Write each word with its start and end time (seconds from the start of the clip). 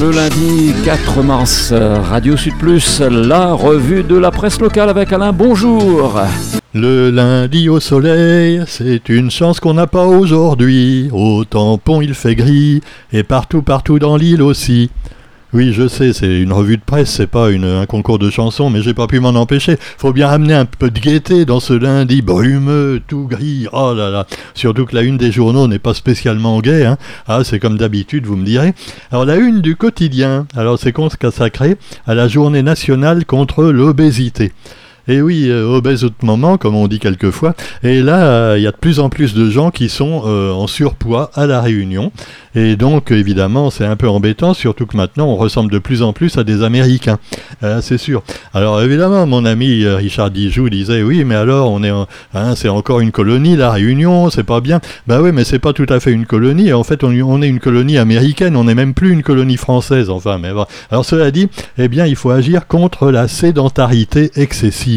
Le 0.00 0.10
lundi 0.10 0.72
4 0.84 1.22
mars, 1.22 1.72
Radio 1.72 2.36
Sud 2.36 2.54
Plus, 2.58 3.00
la 3.00 3.52
revue 3.52 4.02
de 4.02 4.16
la 4.16 4.30
presse 4.30 4.60
locale 4.60 4.88
avec 4.88 5.12
Alain. 5.12 5.32
Bonjour. 5.32 6.20
Le 6.74 7.10
lundi 7.10 7.68
au 7.68 7.80
soleil, 7.80 8.62
c'est 8.66 9.08
une 9.08 9.30
chance 9.30 9.60
qu'on 9.60 9.74
n'a 9.74 9.86
pas 9.86 10.06
aujourd'hui. 10.06 11.08
Au 11.12 11.44
tampon 11.44 12.00
il 12.00 12.14
fait 12.14 12.34
gris, 12.34 12.80
et 13.12 13.22
partout, 13.22 13.62
partout 13.62 13.98
dans 13.98 14.16
l'île 14.16 14.42
aussi. 14.42 14.90
Oui, 15.54 15.74
je 15.74 15.86
sais, 15.86 16.14
c'est 16.14 16.40
une 16.40 16.52
revue 16.54 16.78
de 16.78 16.82
presse, 16.82 17.10
c'est 17.10 17.26
pas 17.26 17.48
un 17.50 17.84
concours 17.84 18.18
de 18.18 18.30
chansons, 18.30 18.70
mais 18.70 18.80
j'ai 18.80 18.94
pas 18.94 19.06
pu 19.06 19.20
m'en 19.20 19.34
empêcher. 19.34 19.76
Faut 19.98 20.14
bien 20.14 20.30
amener 20.30 20.54
un 20.54 20.64
peu 20.64 20.90
de 20.90 20.98
gaieté 20.98 21.44
dans 21.44 21.60
ce 21.60 21.74
lundi 21.74 22.22
brumeux, 22.22 23.02
tout 23.06 23.26
gris. 23.26 23.66
Oh 23.70 23.92
là 23.94 24.08
là. 24.08 24.26
Surtout 24.54 24.86
que 24.86 24.94
la 24.94 25.02
une 25.02 25.18
des 25.18 25.30
journaux 25.30 25.68
n'est 25.68 25.78
pas 25.78 25.92
spécialement 25.92 26.58
gaie. 26.60 26.86
Hein. 26.86 26.96
Ah, 27.28 27.44
c'est 27.44 27.58
comme 27.58 27.76
d'habitude, 27.76 28.24
vous 28.24 28.36
me 28.36 28.46
direz. 28.46 28.72
Alors 29.10 29.26
la 29.26 29.36
une 29.36 29.60
du 29.60 29.76
quotidien. 29.76 30.46
Alors 30.56 30.78
c'est 30.78 30.92
consacré 30.92 31.76
à 32.06 32.14
la 32.14 32.28
journée 32.28 32.62
nationale 32.62 33.26
contre 33.26 33.64
l'obésité. 33.64 34.52
Et 35.08 35.20
oui, 35.20 35.46
euh, 35.48 35.64
obèse 35.64 36.06
moment, 36.22 36.58
comme 36.58 36.76
on 36.76 36.86
dit 36.86 37.00
quelquefois. 37.00 37.54
Et 37.82 38.02
là, 38.02 38.24
euh, 38.24 38.54
il 38.58 38.62
y 38.62 38.66
a 38.66 38.70
de 38.70 38.76
plus 38.76 39.00
en 39.00 39.08
plus 39.08 39.34
de 39.34 39.50
gens 39.50 39.70
qui 39.70 39.88
sont 39.88 40.22
euh, 40.26 40.52
en 40.52 40.66
surpoids 40.66 41.30
à 41.34 41.46
la 41.46 41.60
Réunion. 41.60 42.12
Et 42.54 42.76
donc, 42.76 43.10
évidemment, 43.10 43.70
c'est 43.70 43.86
un 43.86 43.96
peu 43.96 44.08
embêtant, 44.08 44.54
surtout 44.54 44.86
que 44.86 44.96
maintenant, 44.96 45.26
on 45.26 45.36
ressemble 45.36 45.72
de 45.72 45.78
plus 45.78 46.02
en 46.02 46.12
plus 46.12 46.36
à 46.36 46.44
des 46.44 46.62
Américains. 46.62 47.18
c'est 47.80 47.96
sûr. 47.96 48.22
Alors, 48.52 48.82
évidemment, 48.82 49.26
mon 49.26 49.46
ami 49.46 49.86
Richard 49.86 50.30
Dijoux 50.30 50.68
disait, 50.68 51.02
oui, 51.02 51.24
mais 51.24 51.34
alors, 51.34 51.72
on 51.72 51.82
est, 51.82 51.88
hein, 51.88 52.54
c'est 52.54 52.68
encore 52.68 53.00
une 53.00 53.10
colonie, 53.10 53.56
la 53.56 53.70
Réunion, 53.70 54.28
c'est 54.28 54.42
pas 54.42 54.60
bien. 54.60 54.82
Bah 55.06 55.22
oui, 55.22 55.30
mais 55.32 55.44
c'est 55.44 55.60
pas 55.60 55.72
tout 55.72 55.86
à 55.88 55.98
fait 55.98 56.12
une 56.12 56.26
colonie. 56.26 56.74
En 56.74 56.84
fait, 56.84 57.02
on, 57.04 57.08
on 57.22 57.40
est 57.40 57.48
une 57.48 57.58
colonie 57.58 57.96
américaine, 57.96 58.54
on 58.54 58.64
n'est 58.64 58.74
même 58.74 58.92
plus 58.92 59.12
une 59.12 59.22
colonie 59.22 59.56
française. 59.56 60.10
Enfin, 60.10 60.36
mais 60.36 60.52
bon. 60.52 60.66
Alors, 60.90 61.06
cela 61.06 61.30
dit, 61.30 61.48
eh 61.78 61.88
bien, 61.88 62.04
il 62.04 62.16
faut 62.16 62.30
agir 62.30 62.66
contre 62.66 63.10
la 63.10 63.28
sédentarité 63.28 64.30
excessive. 64.36 64.91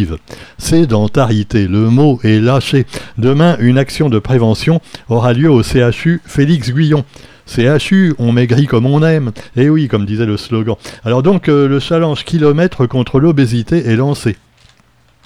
Sédentarité, 0.58 1.68
le 1.68 1.90
mot 1.90 2.20
est 2.24 2.40
lâché. 2.40 2.86
Demain, 3.18 3.58
une 3.60 3.78
action 3.78 4.10
de 4.10 4.20
prévention 4.20 4.82
aura 5.10 5.34
lieu 5.34 5.50
au 5.50 5.64
CHU 5.64 6.22
Félix 6.26 6.72
Guyon. 6.72 7.06
CHU, 7.48 8.16
on 8.18 8.32
maigrit 8.32 8.66
comme 8.66 8.86
on 8.86 9.04
aime. 9.04 9.32
Eh 9.56 9.70
oui, 9.70 9.88
comme 9.88 10.06
disait 10.06 10.26
le 10.26 10.38
slogan. 10.38 10.76
Alors 11.04 11.24
donc, 11.24 11.48
euh, 11.48 11.68
le 11.68 11.80
challenge 11.80 12.24
kilomètre 12.26 12.88
contre 12.88 13.20
l'obésité 13.20 13.88
est 13.88 13.96
lancé. 13.96 14.36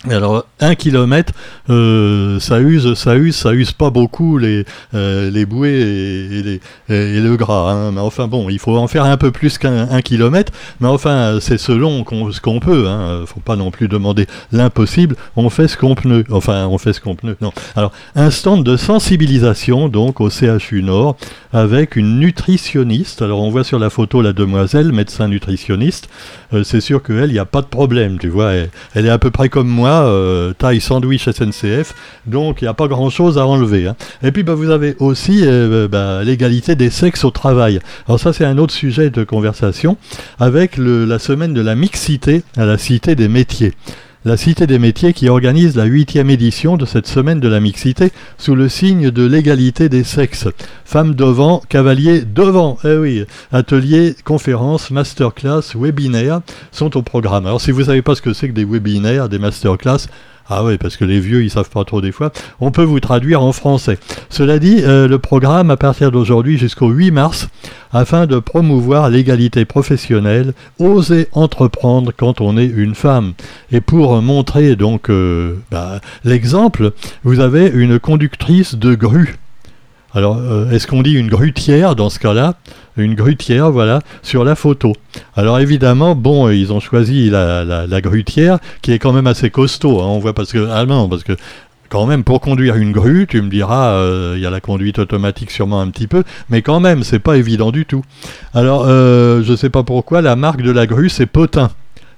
Alors 0.07 0.45
un 0.61 0.75
kilomètre, 0.75 1.33
euh, 1.69 2.39
ça 2.39 2.61
use, 2.61 2.93
ça 2.93 3.17
use, 3.17 3.35
ça 3.35 3.51
use 3.51 3.73
pas 3.73 3.89
beaucoup 3.89 4.37
les 4.37 4.63
euh, 4.93 5.29
les 5.29 5.45
bouées 5.45 5.73
et, 5.73 6.61
les, 6.87 7.19
le 7.19 7.35
gras. 7.35 7.69
Hein. 7.69 7.91
Mais 7.91 7.99
enfin 7.99 8.27
bon, 8.27 8.49
il 8.49 8.59
faut 8.59 8.77
en 8.77 8.87
faire 8.87 9.03
un 9.03 9.17
peu 9.17 9.31
plus 9.31 9.57
qu'un 9.57 10.01
kilomètre. 10.01 10.53
Mais 10.79 10.87
enfin, 10.87 11.39
c'est 11.41 11.57
selon 11.57 12.05
ce 12.31 12.39
qu'on 12.39 12.59
peut. 12.61 12.87
Hein. 12.87 13.25
Faut 13.25 13.41
pas 13.41 13.57
non 13.57 13.71
plus 13.71 13.89
demander 13.89 14.25
l'impossible. 14.53 15.17
On 15.35 15.49
fait 15.49 15.67
ce 15.67 15.75
qu'on 15.75 15.95
peut. 15.95 16.23
Enfin, 16.31 16.65
on 16.67 16.77
fait 16.77 16.93
ce 16.93 17.01
qu'on 17.01 17.15
peut. 17.15 17.35
Non. 17.41 17.51
Alors 17.75 17.91
un 18.15 18.31
stand 18.31 18.63
de 18.63 18.77
sensibilisation 18.77 19.89
donc 19.89 20.21
au 20.21 20.29
CHU 20.29 20.81
Nord 20.81 21.17
avec 21.51 21.97
une 21.97 22.19
nutritionniste. 22.19 23.21
Alors 23.21 23.41
on 23.41 23.49
voit 23.49 23.65
sur 23.65 23.79
la 23.79 23.89
photo 23.89 24.21
la 24.21 24.31
demoiselle 24.31 24.93
médecin 24.93 25.27
nutritionniste. 25.27 26.07
Euh, 26.53 26.63
c'est 26.63 26.81
sûr 26.81 27.03
qu'elle, 27.03 27.29
il 27.29 27.33
n'y 27.33 27.39
a 27.39 27.45
pas 27.45 27.61
de 27.61 27.67
problème. 27.67 28.17
Tu 28.17 28.29
vois, 28.29 28.53
elle 28.93 29.05
est 29.05 29.09
à 29.09 29.17
peu 29.17 29.29
près 29.29 29.49
comme 29.49 29.67
moi 29.67 29.88
euh, 29.91 30.53
taille 30.53 30.81
sandwich 30.81 31.29
SNCF, 31.29 31.93
donc 32.25 32.61
il 32.61 32.65
n'y 32.65 32.69
a 32.69 32.73
pas 32.73 32.87
grand-chose 32.87 33.37
à 33.37 33.45
enlever. 33.45 33.87
Hein. 33.87 33.95
Et 34.23 34.31
puis 34.31 34.43
bah, 34.43 34.53
vous 34.53 34.69
avez 34.69 34.95
aussi 34.99 35.41
euh, 35.43 35.87
bah, 35.87 36.23
l'égalité 36.23 36.75
des 36.75 36.89
sexes 36.89 37.23
au 37.23 37.31
travail. 37.31 37.79
Alors 38.07 38.19
ça 38.19 38.33
c'est 38.33 38.45
un 38.45 38.57
autre 38.57 38.73
sujet 38.73 39.09
de 39.09 39.23
conversation 39.23 39.97
avec 40.39 40.77
la 40.77 41.19
semaine 41.19 41.53
de 41.53 41.61
la 41.61 41.75
mixité 41.75 42.43
à 42.57 42.65
la 42.65 42.77
Cité 42.77 43.15
des 43.15 43.27
métiers 43.27 43.73
la 44.25 44.35
Cité 44.35 44.67
des 44.67 44.79
métiers 44.79 45.13
qui 45.13 45.29
organise 45.29 45.77
la 45.77 45.85
huitième 45.85 46.29
édition 46.29 46.75
de 46.75 46.85
cette 46.85 47.07
semaine 47.07 47.39
de 47.39 47.47
la 47.47 47.61
mixité 47.61 48.11
sous 48.37 48.53
le 48.53 48.67
signe 48.67 49.11
de 49.11 49.25
l'égalité 49.25 49.87
des 49.87 50.03
sexes. 50.03 50.49
Femmes 50.83 51.15
devant, 51.15 51.61
cavaliers 51.69 52.23
devant. 52.23 52.77
Eh 52.83 52.97
oui, 52.97 53.23
ateliers, 53.53 54.15
conférences, 54.25 54.91
masterclass, 54.91 55.73
webinaires 55.73 56.41
sont 56.73 56.97
au 56.97 57.01
programme. 57.01 57.45
Alors 57.45 57.61
si 57.61 57.71
vous 57.71 57.79
ne 57.79 57.85
savez 57.85 58.01
pas 58.01 58.15
ce 58.15 58.21
que 58.21 58.33
c'est 58.33 58.49
que 58.49 58.53
des 58.53 58.65
webinaires, 58.65 59.29
des 59.29 59.39
masterclass, 59.39 60.07
ah 60.49 60.63
oui, 60.63 60.77
parce 60.79 60.97
que 60.97 61.05
les 61.05 61.19
vieux, 61.19 61.43
ils 61.43 61.51
savent 61.51 61.69
pas 61.69 61.83
trop 61.83 62.01
des 62.01 62.11
fois. 62.11 62.31
On 62.59 62.71
peut 62.71 62.83
vous 62.83 62.99
traduire 62.99 63.43
en 63.43 63.51
français. 63.51 63.99
Cela 64.29 64.57
dit, 64.57 64.79
euh, 64.81 65.07
le 65.07 65.19
programme 65.19 65.69
à 65.69 65.77
partir 65.77 66.11
d'aujourd'hui 66.11 66.57
jusqu'au 66.57 66.89
8 66.89 67.11
mars, 67.11 67.49
afin 67.93 68.25
de 68.25 68.39
promouvoir 68.39 69.09
l'égalité 69.09 69.65
professionnelle, 69.65 70.53
oser 70.79 71.27
entreprendre 71.33 72.11
quand 72.15 72.41
on 72.41 72.57
est 72.57 72.65
une 72.65 72.95
femme. 72.95 73.33
Et 73.71 73.79
pour 73.79 74.21
montrer 74.23 74.75
donc 74.75 75.09
euh, 75.09 75.55
bah, 75.69 76.01
l'exemple, 76.23 76.93
vous 77.23 77.39
avez 77.39 77.67
une 77.67 77.99
conductrice 77.99 78.75
de 78.75 78.95
grue. 78.95 79.37
Alors, 80.13 80.37
euh, 80.37 80.71
est-ce 80.71 80.87
qu'on 80.87 81.01
dit 81.01 81.13
une 81.13 81.27
grutière 81.27 81.95
dans 81.95 82.09
ce 82.09 82.19
cas-là? 82.19 82.55
Une 82.97 83.15
grutière, 83.15 83.71
voilà, 83.71 84.01
sur 84.23 84.43
la 84.43 84.55
photo. 84.55 84.93
Alors 85.35 85.59
évidemment, 85.59 86.15
bon, 86.15 86.47
euh, 86.47 86.55
ils 86.55 86.73
ont 86.73 86.79
choisi 86.79 87.29
la, 87.29 87.63
la, 87.63 88.01
grutière, 88.01 88.59
qui 88.81 88.91
est 88.91 88.99
quand 88.99 89.13
même 89.13 89.27
assez 89.27 89.49
costaud. 89.49 90.01
Hein, 90.01 90.07
on 90.07 90.19
voit 90.19 90.33
parce 90.33 90.51
que 90.51 90.67
allemand, 90.69 91.07
parce 91.07 91.23
que 91.23 91.33
quand 91.89 92.05
même, 92.05 92.23
pour 92.23 92.41
conduire 92.41 92.75
une 92.75 92.91
grue, 92.91 93.27
tu 93.27 93.41
me 93.41 93.49
diras, 93.49 93.91
euh, 93.91 94.33
il 94.35 94.41
y 94.41 94.45
a 94.45 94.49
la 94.49 94.59
conduite 94.59 94.99
automatique 94.99 95.51
sûrement 95.51 95.81
un 95.81 95.89
petit 95.89 96.07
peu, 96.07 96.23
mais 96.49 96.61
quand 96.61 96.79
même, 96.79 97.03
c'est 97.03 97.19
pas 97.19 97.37
évident 97.37 97.71
du 97.71 97.85
tout. 97.85 98.03
Alors, 98.53 98.85
je 98.87 99.55
sais 99.55 99.69
pas 99.69 99.83
pourquoi, 99.83 100.21
la 100.21 100.35
marque 100.35 100.61
de 100.61 100.71
la 100.71 100.85
grue, 100.85 101.09
c'est 101.09 101.25
Potin 101.25 101.71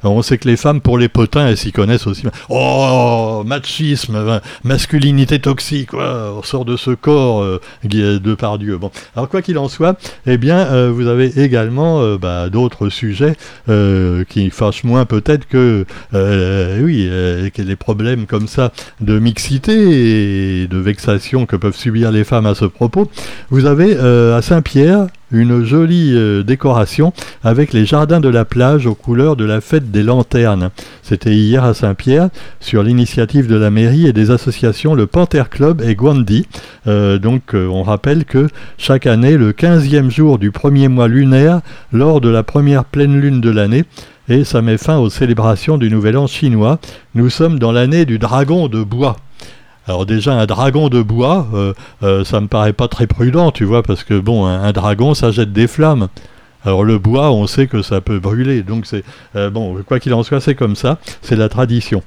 on 0.03 0.22
sait 0.22 0.38
que 0.38 0.47
les 0.47 0.57
femmes, 0.57 0.81
pour 0.81 0.97
les 0.97 1.09
potins, 1.09 1.47
elles 1.47 1.57
s'y 1.57 1.72
connaissent 1.72 2.07
aussi. 2.07 2.23
Oh, 2.50 3.44
machisme, 3.45 4.41
masculinité 4.63 5.39
toxique, 5.39 5.94
on 5.94 6.41
sort 6.44 6.66
de 6.66 6.78
ce 6.78 6.91
corps 6.91 7.44
euh, 7.44 7.59
de 7.84 8.35
par 8.35 8.57
Dieu. 8.57 8.78
Bon, 8.78 8.91
alors 9.16 9.29
quoi 9.29 9.41
qu'il 9.41 9.57
en 9.57 9.67
soit, 9.67 9.97
eh 10.25 10.38
bien, 10.38 10.59
euh, 10.67 10.91
vous 10.94 11.07
avez 11.07 11.40
également 11.41 12.01
euh, 12.01 12.17
bah, 12.17 12.50
d'autres 12.50 12.90
sujets 12.90 13.35
qui 14.29 14.50
fâchent 14.50 14.84
moins 14.84 15.06
peut-être 15.06 15.47
que, 15.47 15.85
oui, 16.13 17.09
que 17.53 17.61
les 17.61 17.75
problèmes 17.75 18.25
comme 18.25 18.47
ça 18.47 18.72
de 19.00 19.19
mixité 19.19 20.61
et 20.61 20.67
de 20.67 20.78
vexation 20.78 21.45
que 21.45 21.56
peuvent 21.56 21.75
subir 21.75 22.11
les 22.11 22.23
femmes 22.23 22.45
à 22.45 22.56
ce 22.56 22.66
propos. 22.66 23.09
Vous 23.50 23.66
avez 23.66 23.95
à 23.97 24.41
Saint-Pierre 24.41 25.07
une 25.31 25.63
jolie 25.63 26.13
euh, 26.15 26.43
décoration 26.43 27.13
avec 27.43 27.73
les 27.73 27.85
jardins 27.85 28.19
de 28.19 28.29
la 28.29 28.45
plage 28.45 28.85
aux 28.85 28.95
couleurs 28.95 29.35
de 29.35 29.45
la 29.45 29.61
fête 29.61 29.91
des 29.91 30.03
lanternes. 30.03 30.69
C'était 31.01 31.35
hier 31.35 31.63
à 31.63 31.73
Saint-Pierre 31.73 32.29
sur 32.59 32.83
l'initiative 32.83 33.47
de 33.47 33.55
la 33.55 33.69
mairie 33.69 34.07
et 34.07 34.13
des 34.13 34.31
associations 34.31 34.93
le 34.93 35.07
Panther 35.07 35.43
Club 35.49 35.81
et 35.81 35.95
Gwandi. 35.95 36.45
Euh, 36.87 37.17
donc 37.17 37.53
euh, 37.53 37.67
on 37.67 37.83
rappelle 37.83 38.25
que 38.25 38.47
chaque 38.77 39.07
année, 39.07 39.37
le 39.37 39.51
15e 39.51 40.09
jour 40.09 40.37
du 40.37 40.51
premier 40.51 40.87
mois 40.87 41.07
lunaire, 41.07 41.61
lors 41.91 42.21
de 42.21 42.29
la 42.29 42.43
première 42.43 42.85
pleine 42.85 43.19
lune 43.19 43.41
de 43.41 43.49
l'année, 43.49 43.85
et 44.29 44.43
ça 44.43 44.61
met 44.61 44.77
fin 44.77 44.97
aux 44.97 45.09
célébrations 45.09 45.77
du 45.77 45.89
Nouvel 45.89 46.17
An 46.17 46.27
chinois, 46.27 46.79
nous 47.15 47.29
sommes 47.29 47.59
dans 47.59 47.71
l'année 47.71 48.05
du 48.05 48.19
dragon 48.19 48.67
de 48.67 48.83
bois. 48.83 49.17
Alors 49.91 50.06
déjà 50.06 50.31
un 50.35 50.46
dragon 50.46 50.88
de 50.88 51.02
bois, 51.02 51.47
euh, 51.53 51.74
euh, 52.02 52.24
ça 52.24 52.40
me 52.40 52.47
paraît 52.47 52.72
pas 52.72 52.88
très 52.88 53.07
prudent, 53.07 53.52
tu 53.52 53.66
vois, 53.66 53.84
parce 53.84 54.06
que 54.06 54.18
bon, 54.18 54.46
un, 54.46 54.72
dragon, 54.72 55.13
ça 55.13 55.31
jette 55.31 55.52
des 55.52 55.68
flammes. 55.68 56.07
Alors 56.63 56.85
le 56.85 56.97
bois, 56.97 57.29
on 57.31 57.46
sait 57.46 57.68
que 57.68 57.81
ça 57.81 58.00
peut 58.00 58.18
brûler, 58.18 58.63
donc 58.63 58.85
c'est 58.85 59.03
euh, 59.35 59.50
bon, 59.50 59.84
quoi 59.85 60.00
qu'il 60.00 60.13
en 60.13 60.24
soit, 60.24 60.40
c'est 60.40 60.56
comme 60.56 60.78
ça, 60.78 60.97
c'est 61.22 61.35
la 61.35 61.50
tradition. 61.50 62.03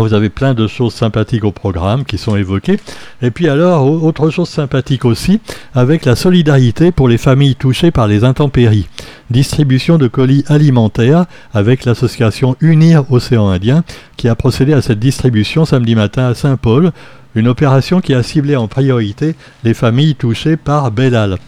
Vous 0.00 0.14
avez 0.14 0.30
plein 0.30 0.54
de 0.54 0.66
choses 0.66 0.94
sympathiques 0.94 1.44
au 1.44 1.52
programme 1.52 2.04
qui 2.04 2.18
sont 2.18 2.36
évoquées. 2.36 2.78
Et 3.20 3.30
puis 3.30 3.48
alors, 3.48 3.84
autre 3.86 4.30
chose 4.30 4.48
sympathique 4.48 5.04
aussi, 5.04 5.40
avec 5.74 6.04
la 6.04 6.16
solidarité 6.16 6.92
pour 6.92 7.08
les 7.08 7.18
familles 7.18 7.56
touchées 7.56 7.90
par 7.90 8.06
les 8.06 8.24
intempéries 8.24 8.86
distribution 9.32 9.98
de 9.98 10.06
colis 10.06 10.44
alimentaires 10.46 11.24
avec 11.52 11.84
l'association 11.84 12.54
Unir 12.60 13.10
Océan 13.10 13.48
Indien 13.48 13.82
qui 14.16 14.28
a 14.28 14.36
procédé 14.36 14.72
à 14.72 14.82
cette 14.82 15.00
distribution 15.00 15.64
samedi 15.64 15.96
matin 15.96 16.26
à 16.26 16.34
Saint-Paul, 16.34 16.92
une 17.34 17.48
opération 17.48 18.00
qui 18.00 18.14
a 18.14 18.22
ciblé 18.22 18.54
en 18.54 18.68
priorité 18.68 19.34
les 19.64 19.74
familles 19.74 20.14
touchées 20.14 20.56
par 20.56 20.92
Belal. 20.92 21.38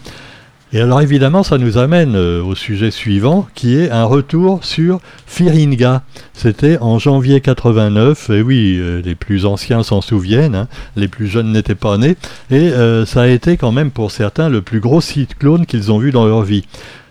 Et 0.73 0.81
alors 0.81 1.01
évidemment, 1.01 1.43
ça 1.43 1.57
nous 1.57 1.77
amène 1.77 2.15
euh, 2.15 2.43
au 2.43 2.55
sujet 2.55 2.91
suivant, 2.91 3.47
qui 3.53 3.77
est 3.77 3.91
un 3.91 4.03
retour 4.03 4.65
sur 4.65 4.99
Firinga. 5.27 6.01
C'était 6.33 6.77
en 6.79 6.97
janvier 6.97 7.39
89, 7.39 8.31
et 8.31 8.41
oui, 8.41 8.77
euh, 8.77 9.01
les 9.01 9.15
plus 9.15 9.45
anciens 9.45 9.83
s'en 9.83 10.01
souviennent, 10.01 10.55
hein, 10.55 10.67
les 10.95 11.07
plus 11.07 11.27
jeunes 11.27 11.51
n'étaient 11.51 11.75
pas 11.75 11.97
nés, 11.97 12.17
et 12.49 12.69
euh, 12.71 13.05
ça 13.05 13.21
a 13.21 13.27
été 13.27 13.57
quand 13.57 13.71
même 13.71 13.91
pour 13.91 14.11
certains 14.11 14.49
le 14.49 14.61
plus 14.61 14.79
gros 14.79 15.01
cyclone 15.01 15.65
qu'ils 15.65 15.91
ont 15.91 15.99
vu 15.99 16.11
dans 16.11 16.25
leur 16.25 16.41
vie. 16.41 16.65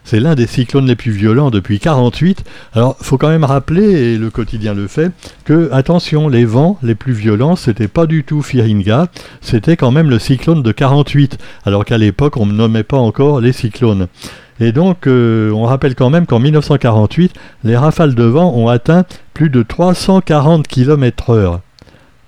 C'est 0.05 0.21
l'un 0.21 0.35
des 0.35 0.47
cyclones 0.47 0.87
les 0.87 0.97
plus 0.97 1.11
violents 1.11 1.51
depuis 1.51 1.81
48. 1.81 2.45
Alors, 2.75 2.97
faut 3.01 3.19
quand 3.19 3.29
même 3.29 3.45
rappeler, 3.45 4.13
et 4.13 4.19
le 4.19 4.31
quotidien 4.31 4.75
le 4.75 4.87
fait, 4.87 5.11
que, 5.45 5.71
attention, 5.73 6.29
les 6.29 6.45
vents 6.45 6.79
les 6.83 6.95
plus 6.95 7.13
violents, 7.13 7.57
c'était 7.57 7.89
pas 7.89 8.07
du 8.07 8.23
tout 8.23 8.43
Firinga, 8.43 9.09
c'était 9.41 9.77
quand 9.77 9.91
même 9.91 10.11
le 10.11 10.19
cyclone 10.19 10.63
de 10.63 10.73
48, 10.73 11.39
alors 11.65 11.85
qu'à 11.85 11.99
l'époque, 11.99 12.37
on 12.37 12.47
ne 12.47 12.53
nommait 12.53 12.83
pas 12.83 12.99
encore 12.99 13.41
les 13.41 13.53
cyclones. 13.53 14.09
Et 14.61 14.73
donc, 14.73 15.07
euh, 15.07 15.51
on 15.51 15.65
rappelle 15.65 15.95
quand 15.95 16.11
même 16.11 16.27
qu'en 16.27 16.39
1948, 16.39 17.33
les 17.65 17.77
rafales 17.77 18.15
de 18.15 18.25
vent 18.25 18.55
ont 18.55 18.69
atteint 18.69 19.05
plus 19.33 19.51
de 19.51 19.63
340 19.63 20.69
km/h. 20.69 21.61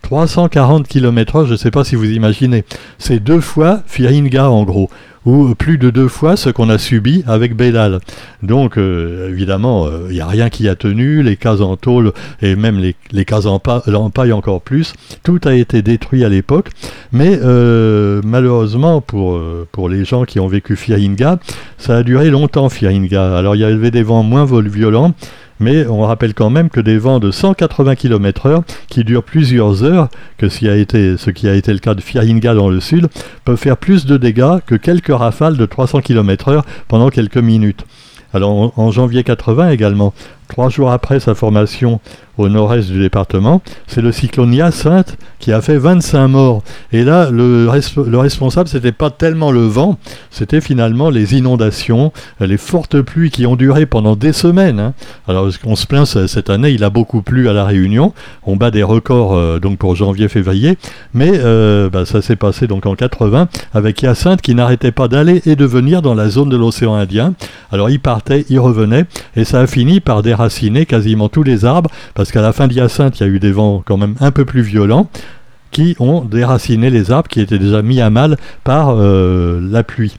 340 0.07 0.87
km/h, 0.87 1.47
je 1.47 1.53
ne 1.53 1.57
sais 1.57 1.73
pas 1.73 1.83
si 1.83 1.97
vous 1.97 2.09
imaginez. 2.13 2.65
C'est 2.97 3.19
deux 3.19 3.41
fois 3.41 3.81
Firinga 3.87 4.49
en 4.49 4.63
gros 4.63 4.89
ou 5.25 5.57
plus 5.57 5.79
de 5.79 5.91
deux 5.91 6.07
fois 6.07 6.37
ce 6.37 6.49
qu'on 6.49 6.71
a 6.71 6.79
subi 6.79 7.25
avec 7.27 7.57
Bellal. 7.57 7.99
Donc 8.45 8.79
euh, 8.79 9.29
évidemment, 9.31 9.89
il 9.89 9.93
euh, 9.93 10.13
n'y 10.13 10.21
a 10.21 10.27
rien 10.29 10.49
qui 10.49 10.69
a 10.69 10.77
tenu, 10.77 11.25
les 11.25 11.37
cases 11.37 11.61
en 11.61 11.77
tôle 11.77 12.13
et 12.41 12.55
même 12.55 12.79
les, 12.79 13.25
cases 13.25 13.47
en 13.47 13.59
paille 13.59 14.33
encore 14.33 14.61
plus, 14.61 14.95
tout 15.25 15.41
a 15.45 15.55
été 15.55 15.83
détruit 15.83 16.25
à 16.25 16.29
l'époque, 16.29 16.71
mais 17.11 17.41
euh, 17.43 18.21
malheureusement 18.25 19.01
pour, 19.01 19.41
pour 19.73 19.89
les 19.89 20.05
gens 20.05 20.23
qui 20.23 20.39
ont 20.39 20.47
vécu 20.47 20.77
Firinga, 20.77 21.41
ça 21.79 21.97
a 21.97 22.03
duré 22.05 22.31
longtemps 22.31 22.69
Firinga. 22.69 23.37
Alors 23.37 23.57
il 23.57 23.63
y 23.63 23.65
avait 23.65 23.91
des 23.91 24.05
vents 24.05 24.23
moins 24.23 24.45
violents, 24.45 25.15
mais 25.61 25.87
on 25.87 26.03
rappelle 26.03 26.35
quand 26.35 26.51
même 26.51 26.71
que 26.71 26.81
des 26.81 26.99
vents 26.99 27.19
de 27.19 27.31
180 27.31 27.95
km/h 27.97 28.63
qui 28.89 29.05
durent 29.05 29.23
plusieurs 29.23 29.85
heures, 29.85 30.09
que 30.39 30.49
ce 30.49 30.59
qui 30.59 30.69
a 30.69 30.77
été, 30.77 31.73
le 31.73 31.79
cas 31.79 31.95
de 31.95 32.01
Firinga 32.01 32.55
dans 32.55 32.69
le 32.69 32.81
sud, 32.81 33.09
peuvent 33.45 33.57
faire 33.57 33.77
plus 33.77 34.07
de 34.07 34.17
dégâts 34.17 34.61
que 34.67 34.75
quelques 34.75 35.15
rafales 35.15 35.57
de 35.57 35.67
300 35.67 36.01
km/h 36.01 36.63
pendant 36.89 37.11
quelques 37.11 37.39
minutes. 37.39 37.85
Alors 38.35 38.79
en 38.79 38.91
janvier 38.91 39.25
80 39.25 39.71
également, 39.71 40.13
trois 40.49 40.69
jours 40.69 40.91
après 40.91 41.21
sa 41.21 41.35
formation 41.35 42.01
au 42.39 42.49
nord-est 42.49 42.91
du 42.91 43.01
département, 43.01 43.63
c'est 43.87 44.03
le 44.03 44.13
cyclone 44.13 44.53
Hyacinthe 44.53 45.17
qui 45.39 45.53
a 45.53 45.61
fait 45.61 45.79
25 45.79 46.29
morts. 46.29 46.63
Et 46.93 47.05
là, 47.05 47.31
le, 47.31 47.65
le 47.67 48.19
responsable, 48.19 48.69
pas 48.93 49.11
tellement 49.11 49.51
le 49.51 49.67
vent, 49.67 49.99
c'était 50.31 50.61
finalement 50.61 51.11
les 51.11 51.35
inondations, 51.35 52.13
les 52.41 52.57
fortes 52.57 53.01
pluies 53.01 53.31
qui 53.31 53.47
ont 53.47 53.57
duré 53.57 53.87
pendant 53.87 54.17
des 54.17 54.33
semaines. 54.33 54.81
Hein. 54.81 54.95
Alors, 55.29 55.49
on 55.65 55.77
se 55.77 55.87
plaint 55.87 56.07
cette 56.07 56.51
année, 56.51 56.71
il 56.71 56.85
a 56.85 56.91
beaucoup 56.91 57.23
plu 57.23 57.49
à 57.49 57.53
la 57.53 57.65
Réunion. 57.65 58.13
On 58.45 58.57
bat 58.57 58.71
des 58.71 58.83
records 58.83 59.35
euh, 59.35 59.59
donc 59.59 59.79
pour 59.79 59.97
janvier-février, 59.97 60.77
mais 61.15 61.33
euh, 61.35 61.89
bah, 61.91 62.05
ça 62.05 62.23
s'est 62.23 62.37
passé 62.37 62.67
donc 62.67 62.87
en 62.87 62.95
80 62.95 63.49
avec 63.75 64.03
Hyacinthe 64.03 64.43
qui 64.43 64.55
n'arrêtait 64.55 64.93
pas 64.93 65.09
d'aller 65.09 65.43
et 65.47 65.57
de 65.57 65.65
venir 65.65 66.03
dans 66.03 66.15
la 66.15 66.29
zone 66.29 66.49
de 66.49 66.57
l'océan 66.57 66.95
Indien. 66.95 67.35
Alors, 67.73 67.91
il 67.91 68.01
partait, 68.01 68.45
il 68.49 68.61
revenait, 68.61 69.07
et 69.37 69.45
ça 69.45 69.61
a 69.61 69.67
fini 69.67 70.01
par 70.01 70.23
déraciner 70.37 70.85
quasiment 70.85 71.29
tous 71.29 71.43
les 71.43 71.65
arbres 71.65 71.91
parce 72.15 72.31
qu'à 72.31 72.43
la 72.43 72.53
fin 72.53 72.69
d'Hyacinthe, 72.69 73.19
il 73.19 73.23
y 73.23 73.27
a 73.27 73.29
eu 73.29 73.41
des 73.41 73.53
vents 73.53 73.83
quand 73.85 73.97
même 73.97 74.17
un 74.21 74.31
peu 74.31 74.45
plus 74.45 74.61
violents 74.61 75.09
qui 75.71 75.97
ont 75.99 76.21
déraciné 76.23 76.91
les 76.91 77.11
arbres 77.11 77.29
qui 77.29 77.41
étaient 77.41 77.59
déjà 77.59 77.83
mis 77.83 78.01
à 78.01 78.11
mal 78.11 78.37
par 78.63 78.91
euh, 78.91 79.61
la 79.63 79.83
pluie. 79.83 80.17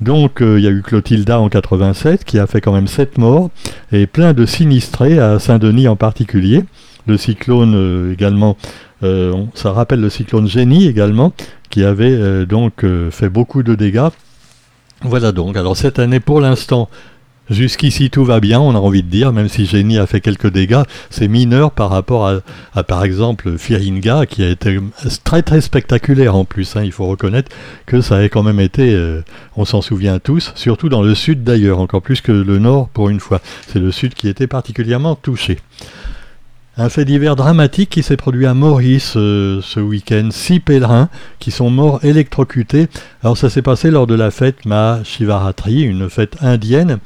Donc 0.00 0.40
euh, 0.40 0.58
il 0.58 0.64
y 0.64 0.66
a 0.66 0.70
eu 0.70 0.82
Clotilda 0.82 1.38
en 1.38 1.48
87 1.48 2.24
qui 2.24 2.38
a 2.38 2.46
fait 2.46 2.60
quand 2.60 2.72
même 2.72 2.86
7 2.86 3.18
morts 3.18 3.50
et 3.92 4.06
plein 4.06 4.32
de 4.32 4.46
sinistrés 4.46 5.18
à 5.18 5.38
Saint-Denis 5.38 5.88
en 5.88 5.96
particulier. 5.96 6.64
Le 7.06 7.16
cyclone 7.16 7.74
euh, 7.74 8.12
également, 8.12 8.56
ça 9.54 9.72
rappelle 9.72 10.00
le 10.00 10.10
cyclone 10.10 10.48
Génie 10.48 10.88
également 10.88 11.32
qui 11.70 11.84
avait 11.84 12.46
donc 12.46 12.84
fait 13.10 13.28
beaucoup 13.28 13.62
de 13.62 13.76
dégâts. 13.76 14.08
Voilà 15.02 15.30
donc, 15.30 15.56
alors 15.56 15.76
cette 15.76 16.00
année 16.00 16.18
pour 16.18 16.40
l'instant 16.40 16.88
Jusqu'ici 17.50 18.10
tout 18.10 18.24
va 18.24 18.40
bien, 18.40 18.60
on 18.60 18.74
a 18.74 18.78
envie 18.78 19.02
de 19.02 19.08
dire, 19.08 19.32
même 19.32 19.48
si 19.48 19.64
Génie 19.64 19.98
a 19.98 20.06
fait 20.06 20.20
quelques 20.20 20.50
dégâts, 20.50 20.82
c'est 21.08 21.28
mineur 21.28 21.70
par 21.70 21.88
rapport 21.88 22.28
à, 22.74 22.82
par 22.82 23.04
exemple 23.04 23.56
Firinga 23.56 24.26
qui 24.26 24.42
a 24.42 24.50
été 24.50 24.78
très 25.24 25.42
très 25.42 25.60
spectaculaire 25.60 26.36
en 26.36 26.44
plus. 26.44 26.76
Hein. 26.76 26.82
il 26.84 26.92
faut 26.92 27.06
reconnaître 27.06 27.50
que 27.86 28.00
ça 28.02 28.16
a 28.16 28.24
quand 28.24 28.42
même 28.42 28.60
été, 28.60 28.92
euh, 28.92 29.22
on 29.56 29.64
s'en 29.64 29.80
souvient 29.80 30.18
tous, 30.18 30.52
surtout 30.56 30.90
dans 30.90 31.02
le 31.02 31.14
sud 31.14 31.42
d'ailleurs, 31.42 31.78
encore 31.78 32.02
plus 32.02 32.20
que 32.20 32.32
le 32.32 32.58
nord 32.58 32.88
pour 32.88 33.08
une 33.08 33.20
fois. 33.20 33.40
C'est 33.66 33.78
le 33.78 33.92
sud 33.92 34.14
qui 34.14 34.28
était 34.28 34.46
particulièrement 34.46 35.14
touché. 35.14 35.58
Un 36.80 36.90
fait 36.90 37.04
divers 37.04 37.34
dramatique 37.34 37.90
qui 37.90 38.04
s'est 38.04 38.16
produit 38.16 38.46
à 38.46 38.54
Maurice 38.54 39.14
euh, 39.16 39.58
ce 39.64 39.80
week-end. 39.80 40.28
Six 40.30 40.60
pèlerins 40.60 41.08
qui 41.40 41.50
sont 41.50 41.70
morts 41.70 41.98
électrocutés. 42.04 42.86
Alors 43.24 43.36
ça 43.36 43.50
s'est 43.50 43.62
passé 43.62 43.90
lors 43.90 44.06
de 44.06 44.14
la 44.14 44.30
fête 44.30 44.64
Mahashivaratri, 44.64 45.82
une 45.82 46.08
fête 46.08 46.36
indienne. 46.40 46.98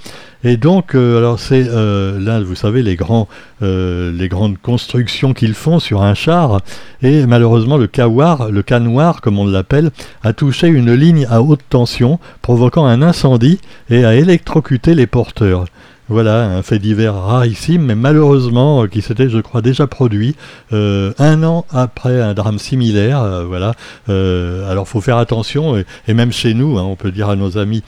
Et 0.45 0.59
donc, 0.59 0.95
euh, 0.95 1.17
alors 1.17 1.41
c'est 1.41 1.65
euh, 1.67 2.21
là, 2.21 2.41
vous 2.41 2.55
savez, 2.55 2.83
les, 2.83 2.97
grandes 2.97 4.59
constructions 4.59 5.33
qu'ils 5.33 5.55
font 5.55 5.79
sur 5.79 6.03
un 6.03 6.13
char. 6.13 6.61
Et 7.01 7.25
malheureusement, 7.25 7.79
le 7.79 7.87
kawar, 7.87 8.51
le 8.51 8.63
canoir, 8.63 9.23
comme 9.23 9.39
on 9.39 9.47
l'appelle, 9.47 9.91
a 10.23 10.35
touché 10.35 10.67
une 10.67 10.93
ligne 10.93 11.27
à 11.31 11.41
haute 11.41 11.63
tension, 11.71 12.19
provoquant 12.43 12.85
un 12.85 13.01
incendie 13.01 13.59
et 13.89 14.05
a 14.05 14.17
électrocuté 14.17 14.95
les 14.95 15.07
porteurs. 15.07 15.65
Voilà, 16.09 16.47
un 16.47 16.63
fait 16.63 16.81
divers 16.81 17.15
rarissime, 17.15 17.83
mais 17.83 17.95
malheureusement, 17.95 18.83
euh, 18.83 18.87
qui 18.89 19.03
s'était, 19.03 19.29
je 19.29 19.39
crois, 19.39 19.63
déjà 19.63 19.87
produit 19.87 20.35
euh, 20.73 21.13
un 21.19 21.45
an 21.45 21.65
après 21.71 22.21
un 22.21 22.35
drame 22.35 22.59
similaire. 22.59 23.23
Euh, 23.23 23.45
voilà. 23.45 23.75
alors, 24.09 24.89
faut 24.89 25.01
faire 25.01 25.17
attention, 25.17 25.77
et, 26.09 26.15
même 26.15 26.33
chez 26.33 26.55
nous, 26.55 26.77
hein, 26.77 26.83
on 26.83 26.97
peut 26.97 27.13
dire 27.13 27.29
à 27.29 27.37
nos 27.37 27.57
amis 27.57 27.83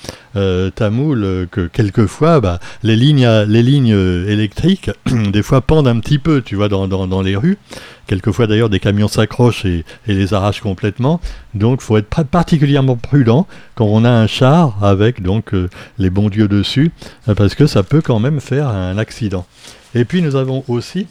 tamouls 0.74 1.46
que 1.50 1.66
quelquefois, 1.66 2.40
bah, 2.40 2.60
les 2.82 2.96
lignes, 2.96 3.28
les 3.48 3.62
lignes 3.62 3.96
électriques, 4.28 4.90
des 5.32 5.42
fois 5.42 5.60
pendent 5.60 5.88
un 5.88 5.98
petit 5.98 6.18
peu, 6.18 6.40
tu 6.40 6.54
vois, 6.54 6.68
dans, 6.68 6.86
dans 6.86 7.22
les 7.22 7.36
rues. 7.36 7.58
Quelquefois 8.06 8.46
d'ailleurs 8.46 8.68
des 8.68 8.80
camions 8.80 9.08
s'accrochent 9.08 9.64
et, 9.64 9.84
les 10.06 10.34
arrachent 10.34 10.60
complètement. 10.60 11.20
Donc 11.54 11.80
il 11.82 11.84
faut 11.84 11.96
être 11.96 12.24
particulièrement 12.24 12.96
prudent 12.96 13.46
quand 13.74 13.86
on 13.86 14.04
a 14.04 14.10
un 14.10 14.26
char 14.26 14.82
avec 14.82 15.22
donc 15.22 15.54
euh, 15.54 15.68
les 15.98 16.10
bons 16.10 16.28
dieux 16.28 16.48
dessus, 16.48 16.90
euh, 17.28 17.34
parce 17.34 17.54
que 17.54 17.66
ça 17.66 17.82
peut 17.82 18.00
quand 18.00 18.18
même 18.18 18.40
faire 18.40 18.68
un 18.68 18.98
accident. 18.98 19.46
Et 19.94 20.04
puis 20.04 20.22
nous 20.22 20.36
avons 20.36 20.64
aussi 20.68 21.06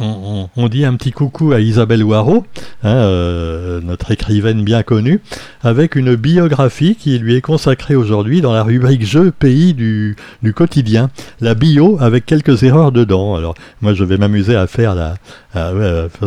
on, 0.00 0.68
dit 0.68 0.84
un 0.84 0.94
petit 0.94 1.12
coucou 1.12 1.52
à 1.52 1.60
Isabelle 1.60 2.04
Waro, 2.04 2.44
hein, 2.82 2.88
euh, 2.88 3.80
notre 3.80 4.10
écrivaine 4.10 4.62
bien 4.62 4.82
connue, 4.82 5.20
avec 5.62 5.96
une 5.96 6.14
biographie 6.14 6.94
qui 6.94 7.18
lui 7.18 7.34
est 7.34 7.40
consacrée 7.40 7.96
aujourd'hui 7.96 8.40
dans 8.40 8.52
la 8.52 8.62
rubrique 8.62 9.04
Jeux 9.04 9.30
pays 9.30 9.74
du, 9.74 10.16
quotidien. 10.54 11.10
La 11.40 11.54
bio 11.54 11.98
avec 12.00 12.26
quelques 12.26 12.62
erreurs 12.62 12.92
dedans. 12.92 13.34
Alors 13.36 13.54
moi 13.80 13.94
je 13.94 14.04
vais 14.04 14.16
m'amuser 14.16 14.56
à 14.56 14.66
faire 14.66 14.94
la, 14.94 15.14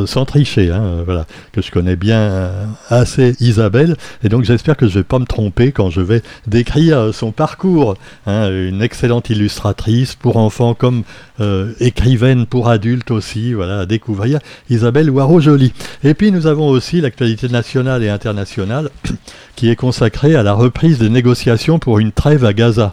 sans 0.06 0.26
tricher, 0.26 0.72
hein, 0.72 1.04
voilà, 1.06 1.26
que 1.52 1.62
je 1.62 1.72
connais 1.72 1.96
bien 1.96 2.20
euh, 2.20 2.66
assez 2.90 3.36
Isabelle, 3.40 3.96
et 4.24 4.30
donc 4.30 4.44
j'espère 4.44 4.78
que 4.78 4.88
je 4.88 4.94
ne 4.94 5.00
vais 5.00 5.04
pas 5.04 5.20
me 5.20 5.26
tromper 5.26 5.72
quand 5.72 5.90
je 5.90 6.02
vais 6.02 6.22
décrire 6.48 7.14
son 7.14 7.32
parcours. 7.32 7.96
Hein, 8.26 8.50
une 8.50 8.82
excellente 8.82 9.30
illustratrice 9.30 10.16
pour 10.16 10.38
enfants 10.38 10.74
comme 10.74 11.04
euh, 11.40 11.74
écrivaine 11.80 12.46
pour 12.46 12.70
adultes 12.70 13.12
aussi 13.12 13.54
voilà, 13.62 13.82
à 13.82 13.86
découvrir, 13.86 14.40
Isabelle 14.72 15.12
Waro-Joly. 15.12 15.72
Et 16.04 16.16
puis 16.16 16.32
nous 16.32 16.48
avons 16.48 16.68
aussi 16.68 17.00
l'actualité 17.00 17.48
nationale 17.48 18.04
et 18.04 18.10
internationale 18.10 18.90
qui 19.56 19.70
est 19.70 19.76
consacrée 19.76 20.36
à 20.36 20.42
la 20.42 20.54
reprise 20.54 20.98
des 20.98 21.10
négociations 21.10 21.78
pour 21.78 22.00
une 22.00 22.12
trêve 22.12 22.44
à 22.44 22.54
Gaza. 22.54 22.92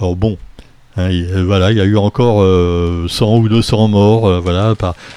Alors 0.00 0.16
bon, 0.16 0.38
hein, 0.96 1.10
euh, 1.10 1.44
voilà, 1.44 1.72
il 1.72 1.76
y 1.76 1.80
a 1.82 1.84
eu 1.84 1.98
encore 1.98 2.38
100 2.38 2.42
euh, 2.42 3.38
ou 3.38 3.50
200 3.50 3.88
morts, 3.88 4.26
euh, 4.26 4.40
voilà, 4.40 4.74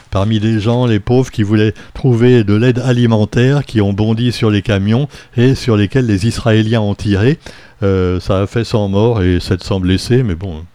parmi 0.09 0.39
les 0.39 0.59
gens, 0.59 0.85
les 0.85 0.99
pauvres 0.99 1.31
qui 1.31 1.43
voulaient 1.43 1.73
trouver 1.93 2.43
de 2.43 2.53
l'aide 2.53 2.79
alimentaire, 2.79 3.63
qui 3.63 3.79
ont 3.79 3.93
bondi 3.93 4.33
sur 4.33 4.49
les 4.49 4.61
camions 4.61 5.07
et 5.37 5.55
sur 5.55 5.77
lesquels 5.77 6.05
les 6.05 6.27
Israéliens 6.27 6.81
ont 6.81 6.95
tiré. 6.95 7.39
ça 7.79 8.41
a 8.41 8.45
fait 8.45 8.65
100 8.65 8.89
morts 8.89 9.23
et 9.23 9.39
700 9.39 9.79
blessés, 9.79 10.21
mais 10.21 10.35
bon, 10.35 10.65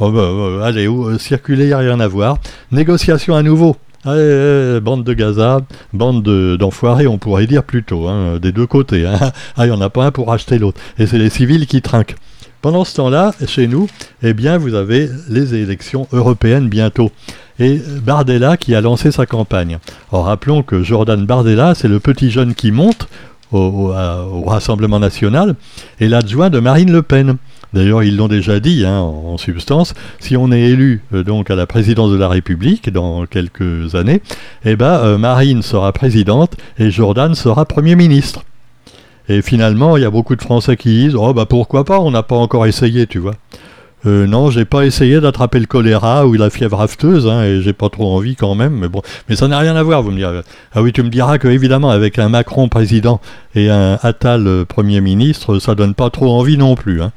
Oh 0.00 0.10
bah, 0.10 0.30
bah, 0.34 0.66
allez, 0.66 0.86
euh, 0.86 1.18
circuler, 1.18 1.64
il 1.64 1.68
n'y 1.68 1.72
a 1.72 1.78
rien 1.78 2.00
à 2.00 2.08
voir. 2.08 2.38
Négociation 2.70 3.34
à 3.34 3.42
nouveau. 3.42 3.76
Bande 4.04 5.04
de 5.04 5.12
Gaza, 5.12 5.60
bande 5.92 6.24
d'enfoirés, 6.58 7.06
on 7.06 7.18
pourrait 7.18 7.46
dire 7.46 7.62
plutôt, 7.62 8.08
hein, 8.08 8.38
des 8.40 8.50
deux 8.50 8.66
côtés. 8.66 9.06
Hein. 9.06 9.18
Ah, 9.56 9.66
il 9.66 9.70
n'y 9.70 9.76
en 9.76 9.80
a 9.80 9.90
pas 9.90 10.06
un 10.06 10.10
pour 10.10 10.32
acheter 10.32 10.58
l'autre. 10.58 10.80
Et 10.98 11.06
c'est 11.06 11.18
les 11.18 11.30
civils 11.30 11.66
qui 11.66 11.82
trinquent. 11.82 12.16
Pendant 12.62 12.84
ce 12.84 12.94
temps-là, 12.96 13.32
chez 13.46 13.66
nous, 13.66 13.88
eh 14.22 14.34
bien, 14.34 14.56
vous 14.56 14.74
avez 14.74 15.08
les 15.28 15.54
élections 15.54 16.08
européennes 16.12 16.68
bientôt. 16.68 17.10
Et 17.58 17.80
Bardella 18.02 18.56
qui 18.56 18.74
a 18.74 18.80
lancé 18.80 19.12
sa 19.12 19.26
campagne. 19.26 19.78
Alors 20.10 20.24
rappelons 20.24 20.62
que 20.62 20.82
Jordan 20.82 21.24
Bardella, 21.26 21.74
c'est 21.74 21.88
le 21.88 22.00
petit 22.00 22.30
jeune 22.30 22.54
qui 22.54 22.72
monte 22.72 23.08
au, 23.52 23.92
au 23.92 24.42
Rassemblement 24.46 24.98
national 24.98 25.54
et 26.00 26.08
l'adjoint 26.08 26.50
de 26.50 26.58
Marine 26.60 26.90
Le 26.90 27.02
Pen. 27.02 27.36
D'ailleurs, 27.74 28.02
ils 28.02 28.16
l'ont 28.16 28.28
déjà 28.28 28.60
dit 28.60 28.84
hein, 28.84 28.98
en, 29.00 29.38
substance. 29.38 29.94
Si 30.18 30.36
on 30.36 30.52
est 30.52 30.60
élu 30.60 31.02
euh, 31.14 31.24
donc 31.24 31.50
à 31.50 31.54
la 31.54 31.66
présidence 31.66 32.10
de 32.10 32.16
la 32.16 32.28
République 32.28 32.90
dans 32.90 33.24
quelques 33.26 33.94
années, 33.94 34.20
eh 34.64 34.76
ben, 34.76 35.00
euh, 35.04 35.18
Marine 35.18 35.62
sera 35.62 35.92
présidente 35.92 36.56
et 36.78 36.90
Jordan 36.90 37.34
sera 37.34 37.64
premier 37.64 37.96
ministre. 37.96 38.44
Et 39.28 39.40
finalement, 39.40 39.96
il 39.96 40.02
y 40.02 40.06
a 40.06 40.10
beaucoup 40.10 40.36
de 40.36 40.42
Français 40.42 40.76
qui 40.76 40.90
disent 40.90 41.14
Oh, 41.14 41.32
bah 41.32 41.46
pourquoi 41.46 41.84
pas, 41.84 41.98
on 41.98 42.10
n'a 42.10 42.22
pas 42.22 42.36
encore 42.36 42.66
essayé, 42.66 43.06
tu 43.06 43.18
vois. 43.18 43.34
Euh, 44.04 44.26
non, 44.26 44.50
j'ai 44.50 44.64
pas 44.64 44.84
essayé 44.84 45.20
d'attraper 45.20 45.60
le 45.60 45.66
choléra 45.66 46.26
ou 46.26 46.34
la 46.34 46.50
fièvre 46.50 46.80
afteuse, 46.80 47.28
hein, 47.28 47.44
et 47.44 47.62
j'ai 47.62 47.72
pas 47.72 47.88
trop 47.88 48.12
envie 48.16 48.34
quand 48.34 48.56
même, 48.56 48.72
mais 48.72 48.88
bon, 48.88 49.00
mais 49.28 49.36
ça 49.36 49.46
n'a 49.46 49.60
rien 49.60 49.76
à 49.76 49.82
voir, 49.84 50.02
vous 50.02 50.10
me 50.10 50.16
direz. 50.16 50.40
Ah 50.74 50.82
oui, 50.82 50.92
tu 50.92 51.04
me 51.04 51.08
diras 51.08 51.38
que 51.38 51.46
évidemment 51.46 51.88
avec 51.88 52.18
un 52.18 52.28
Macron 52.28 52.68
président 52.68 53.20
et 53.54 53.70
un 53.70 54.00
Attal 54.02 54.64
premier 54.66 55.00
ministre, 55.00 55.60
ça 55.60 55.76
donne 55.76 55.94
pas 55.94 56.10
trop 56.10 56.32
envie 56.32 56.58
non 56.58 56.74
plus. 56.74 57.00
Hein. 57.00 57.12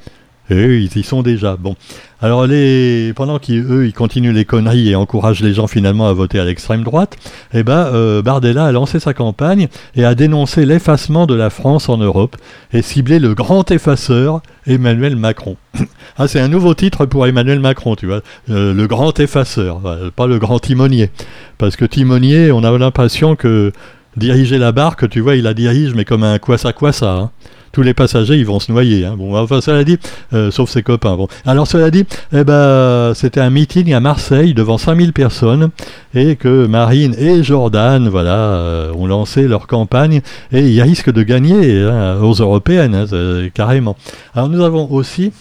Et 0.50 0.56
eux, 0.56 0.80
ils 0.80 0.98
y 0.98 1.04
sont 1.04 1.24
déjà. 1.24 1.56
Bon. 1.58 1.75
Alors, 2.22 2.46
les... 2.48 3.14
pendant 3.16 3.40
qu'eux, 3.40 3.86
ils 3.86 3.94
continuent 3.94 4.34
les 4.34 4.46
conneries 4.46 4.90
et 4.90 4.96
encouragent 4.96 5.42
les 5.42 5.54
gens 5.54 5.68
finalement 5.68 6.08
à 6.08 6.14
voter 6.14 6.40
à 6.40 6.46
l'extrême 6.46 6.84
droite, 6.84 7.18
eh 7.54 7.64
ben, 7.64 7.88
euh, 7.94 8.22
Bardella 8.22 8.66
a 8.66 8.72
lancé 8.72 9.00
sa 9.00 9.14
campagne 9.14 9.68
et 9.96 10.06
a 10.06 10.16
dénoncé 10.16 10.66
l'effacement 10.66 11.25
de 11.25 11.36
la 11.36 11.50
France 11.50 11.90
en 11.90 11.98
Europe 11.98 12.36
et 12.74 12.82
ciblé 12.82 13.20
le 13.20 13.34
grand 13.34 13.70
effaceur 13.72 14.42
Emmanuel 14.68 15.16
Macron. 15.16 15.58
ah, 16.18 16.28
c'est 16.28 16.40
un 16.40 16.48
nouveau 16.48 16.74
titre 16.74 17.06
pour 17.06 17.25
Emmanuel 17.28 17.60
Macron, 17.60 17.96
tu 17.96 18.06
vois. 18.06 18.22
Euh, 18.50 18.74
le 18.74 18.88
grand 18.88 19.20
effaceur, 19.20 19.82
pas 20.16 20.28
le 20.28 20.40
grand 20.40 20.60
timonier. 20.60 21.10
Parce 21.58 21.75
que 21.75 21.86
timonier, 21.86 22.52
on 22.52 22.64
a 22.64 22.78
l'impression 22.78 23.36
que 23.36 23.72
diriger 24.16 24.58
la 24.58 24.72
barque, 24.72 25.10
tu 25.10 25.20
vois, 25.20 25.36
il 25.36 25.44
la 25.44 25.54
dirige, 25.54 25.94
mais 25.94 26.06
comme 26.06 26.24
un 26.24 26.40
quoi 26.40 26.58
ça 26.58 26.72
quoi 26.74 26.92
ça. 26.92 27.12
Hein 27.12 27.32
tous 27.75 27.82
les 27.82 27.94
passagers 27.94 28.36
ils 28.36 28.46
vont 28.46 28.62
se 28.62 28.72
noyer. 28.72 29.03
Hein. 29.03 29.15
Bon, 29.17 29.38
enfin, 29.38 29.60
cela 29.60 29.84
dit, 29.84 29.98
euh, 30.34 30.50
sauf 30.50 30.70
ses 30.70 30.82
copains. 30.82 31.17
Bon. 31.17 31.27
Alors, 31.46 31.67
cela 31.67 31.91
dit, 31.91 32.05
eh 32.32 32.46
ben, 32.46 33.12
c'était 33.13 33.41
un 33.41 33.50
meeting 33.50 33.94
à 33.94 34.00
Marseille 34.00 34.53
devant 34.53 34.77
5000 34.77 35.12
personnes 35.12 35.72
et 36.13 36.38
que 36.38 36.67
Marine 36.67 37.13
et 37.20 37.44
Jordan 37.44 38.08
voilà, 38.08 38.38
euh, 38.38 38.94
ont 38.94 39.08
lancé 39.08 39.46
leur 39.50 39.67
campagne 39.67 40.22
et 40.53 40.62
ils 40.62 40.82
risquent 40.82 41.12
de 41.12 41.22
gagner 41.22 41.82
hein, 41.82 42.17
aux 42.22 42.36
européennes, 42.36 42.96
hein, 42.96 43.50
carrément. 43.53 43.98
Alors, 44.34 44.48
nous 44.48 44.63
avons 44.63 44.89
aussi 44.89 45.34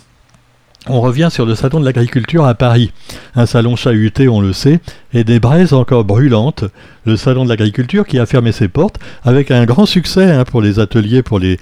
on 0.88 1.00
revient 1.00 1.28
sur 1.30 1.46
le 1.46 1.54
salon 1.54 1.80
de 1.80 1.84
l'agriculture 1.84 2.44
à 2.44 2.54
Paris, 2.54 2.92
un 3.34 3.46
salon 3.46 3.74
chahuté, 3.76 4.28
on 4.28 4.40
le 4.40 4.52
sait, 4.52 4.80
et 5.12 5.24
des 5.24 5.40
braises 5.40 5.72
encore 5.72 6.04
brûlantes. 6.04 6.64
Le 7.06 7.16
salon 7.16 7.44
de 7.44 7.48
l'agriculture 7.48 8.06
qui 8.06 8.18
a 8.18 8.26
fermé 8.26 8.52
ses 8.52 8.68
portes 8.68 8.98
avec 9.24 9.50
un 9.50 9.64
grand 9.64 9.86
succès 9.86 10.30
hein, 10.30 10.44
pour 10.44 10.60
les 10.60 10.78
ateliers, 10.78 11.22
pour 11.22 11.38
les, 11.38 11.58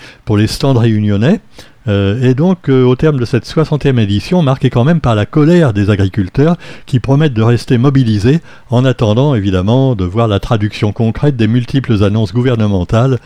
stands 0.46 0.74
réunionnais. 0.74 1.40
Euh, 1.88 2.22
et 2.22 2.34
donc, 2.34 2.68
euh, 2.68 2.84
au 2.84 2.94
terme 2.94 3.18
de 3.18 3.24
cette 3.24 3.44
60e 3.44 3.98
édition, 3.98 4.42
marquée 4.42 4.70
quand 4.70 4.84
même 4.84 5.00
par 5.00 5.14
la 5.14 5.26
colère 5.26 5.72
des 5.72 5.90
agriculteurs 5.90 6.56
qui 6.86 7.00
promettent 7.00 7.34
de 7.34 7.42
rester 7.42 7.76
mobilisés 7.78 8.40
en 8.70 8.84
attendant 8.84 9.34
évidemment 9.34 9.96
de 9.96 10.04
voir 10.04 10.28
la 10.28 10.38
traduction 10.38 10.92
concrète 10.92 11.36
des 11.36 11.48
multiples 11.48 12.04
annonces 12.04 12.32
gouvernementales. 12.32 13.18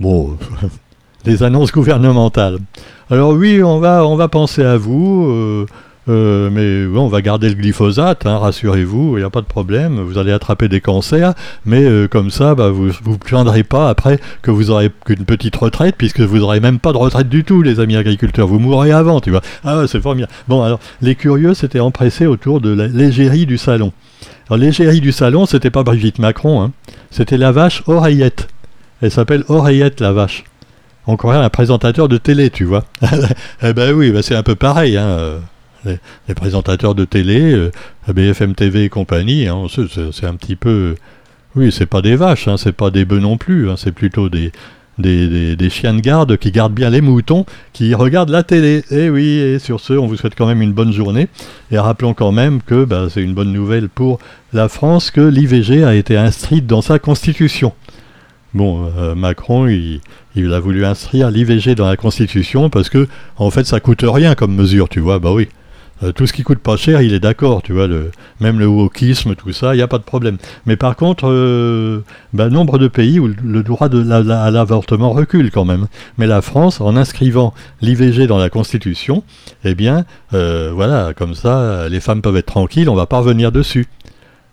Bon, 0.00 0.36
des 1.24 1.42
annonces 1.42 1.72
gouvernementales. 1.72 2.58
Alors 3.10 3.32
oui, 3.32 3.62
on 3.62 3.78
va, 3.80 4.06
on 4.06 4.16
va 4.16 4.28
penser 4.28 4.62
à 4.62 4.76
vous, 4.76 5.26
euh, 5.26 5.66
euh, 6.08 6.50
mais 6.50 6.98
on 6.98 7.08
va 7.08 7.22
garder 7.22 7.48
le 7.48 7.54
glyphosate, 7.54 8.26
hein, 8.26 8.38
rassurez-vous, 8.38 9.16
il 9.16 9.20
n'y 9.20 9.26
a 9.26 9.30
pas 9.30 9.40
de 9.40 9.46
problème, 9.46 10.00
vous 10.00 10.18
allez 10.18 10.32
attraper 10.32 10.68
des 10.68 10.80
cancers, 10.80 11.34
mais 11.64 11.82
euh, 11.84 12.08
comme 12.08 12.30
ça, 12.30 12.54
bah, 12.54 12.68
vous 12.68 12.86
ne 12.86 12.92
vous 13.02 13.18
pas 13.64 13.88
après 13.88 14.20
que 14.42 14.50
vous 14.50 14.70
aurez 14.70 14.90
qu'une 15.04 15.24
petite 15.24 15.56
retraite, 15.56 15.96
puisque 15.96 16.20
vous 16.20 16.38
n'aurez 16.38 16.60
même 16.60 16.78
pas 16.78 16.92
de 16.92 16.98
retraite 16.98 17.28
du 17.28 17.44
tout, 17.44 17.62
les 17.62 17.80
amis 17.80 17.96
agriculteurs, 17.96 18.46
vous 18.46 18.58
mourrez 18.58 18.92
avant, 18.92 19.20
tu 19.20 19.30
vois. 19.30 19.42
Ah 19.64 19.82
c'est 19.86 20.00
formidable. 20.00 20.32
Bon, 20.48 20.62
alors, 20.62 20.80
les 21.00 21.14
curieux 21.14 21.54
s'étaient 21.54 21.80
empressés 21.80 22.26
autour 22.26 22.60
de 22.60 22.70
l'égérie 22.70 23.46
du 23.46 23.58
salon. 23.58 23.92
Alors 24.48 24.58
l'égérie 24.58 25.00
du 25.00 25.12
salon, 25.12 25.46
c'était 25.46 25.70
pas 25.70 25.82
Brigitte 25.82 26.18
Macron, 26.18 26.62
hein, 26.62 26.72
c'était 27.10 27.38
la 27.38 27.50
vache 27.50 27.82
Oreillette. 27.86 28.48
Elle 29.00 29.10
s'appelle 29.10 29.44
Oreillette 29.48 30.00
la 30.00 30.12
vache 30.12 30.44
encore 31.06 31.32
un 31.32 31.50
présentateur 31.50 32.08
de 32.08 32.16
télé, 32.16 32.50
tu 32.50 32.64
vois. 32.64 32.84
eh 33.62 33.72
ben 33.72 33.92
oui, 33.94 34.10
ben 34.10 34.22
c'est 34.22 34.34
un 34.34 34.42
peu 34.42 34.54
pareil. 34.54 34.96
Hein. 34.96 35.06
Euh, 35.06 35.38
les, 36.28 36.34
présentateurs 36.34 36.94
de 36.94 37.04
télé, 37.04 37.52
euh, 37.52 37.70
BFM 38.08 38.54
TV 38.54 38.84
et 38.84 38.88
compagnie, 38.88 39.48
hein, 39.48 39.66
c'est 39.68 40.26
un 40.26 40.34
petit 40.34 40.56
peu. 40.56 40.94
Oui, 41.56 41.70
c'est 41.70 41.86
pas 41.86 42.02
des 42.02 42.16
vaches, 42.16 42.48
hein, 42.48 42.56
c'est 42.56 42.72
pas 42.72 42.90
des 42.90 43.04
bœufs 43.04 43.20
non 43.20 43.36
plus, 43.36 43.70
hein, 43.70 43.74
c'est 43.76 43.92
plutôt 43.92 44.28
des, 44.28 44.50
chiens 45.70 45.94
de 45.94 46.00
garde 46.00 46.36
qui 46.36 46.50
gardent 46.50 46.74
bien 46.74 46.90
les 46.90 47.00
moutons, 47.00 47.46
qui 47.72 47.94
regardent 47.94 48.30
la 48.30 48.42
télé. 48.42 48.82
Eh 48.90 49.08
oui, 49.08 49.38
et 49.38 49.58
sur 49.58 49.78
ce, 49.80 49.92
on 49.92 50.06
vous 50.06 50.16
souhaite 50.16 50.34
quand 50.36 50.46
même 50.46 50.62
une 50.62 50.72
bonne 50.72 50.92
journée. 50.92 51.28
Et 51.70 51.78
rappelons 51.78 52.14
quand 52.14 52.32
même 52.32 52.60
que 52.62 52.84
bah, 52.84 53.06
c'est 53.08 53.22
une 53.22 53.34
bonne 53.34 53.52
nouvelle 53.52 53.88
pour 53.88 54.18
la 54.52 54.68
France 54.68 55.10
que 55.10 55.20
l'IVG 55.20 55.84
a 55.84 55.94
été 55.94 56.16
inscrite 56.16 56.66
dans 56.66 56.82
sa 56.82 56.98
constitution. 56.98 57.72
Bon, 58.54 58.88
euh, 58.96 59.16
Macron, 59.16 59.66
il, 59.66 60.00
a 60.52 60.60
voulu 60.60 60.84
inscrire 60.84 61.30
l'IVG 61.30 61.74
dans 61.74 61.86
la 61.86 61.96
Constitution 61.96 62.70
parce 62.70 62.88
que, 62.88 63.08
en 63.36 63.50
fait, 63.50 63.64
ça 63.64 63.80
coûte 63.80 64.04
rien 64.06 64.36
comme 64.36 64.54
mesure, 64.54 64.88
tu 64.88 65.00
vois. 65.00 65.18
Bah 65.18 65.32
oui. 65.32 65.48
Euh, 66.02 66.12
tout 66.12 66.26
ce 66.26 66.32
qui 66.32 66.42
coûte 66.42 66.58
pas 66.58 66.76
cher, 66.76 67.02
il 67.02 67.14
est 67.14 67.20
d'accord, 67.20 67.62
tu 67.62 67.72
vois. 67.72 67.88
Le, 67.88 68.12
même 68.40 68.60
le 68.60 68.66
wokisme, 68.66 69.34
tout 69.34 69.52
ça, 69.52 69.74
il 69.74 69.78
n'y 69.78 69.82
a 69.82 69.88
pas 69.88 69.98
de 69.98 70.04
problème. 70.04 70.38
Mais 70.66 70.76
par 70.76 70.94
contre, 70.94 71.28
euh, 71.28 72.00
bah, 72.32 72.48
nombre 72.48 72.78
de 72.78 72.86
pays 72.86 73.18
où 73.18 73.26
le 73.26 73.62
droit 73.64 73.88
à 73.88 74.50
l'avortement 74.52 75.10
recule 75.10 75.50
quand 75.50 75.64
même. 75.64 75.86
Mais 76.18 76.26
la 76.28 76.40
France, 76.40 76.80
en 76.80 76.96
inscrivant 76.96 77.54
l'IVG 77.80 78.28
dans 78.28 78.38
la 78.38 78.50
Constitution, 78.50 79.24
eh 79.64 79.74
bien, 79.74 80.04
voilà, 80.30 81.12
comme 81.14 81.34
ça, 81.34 81.88
les 81.88 82.00
femmes 82.00 82.22
peuvent 82.22 82.36
être 82.36 82.46
tranquilles, 82.46 82.88
on 82.88 82.94
va 82.94 83.06
pas 83.06 83.18
revenir 83.18 83.50
dessus. 83.50 83.86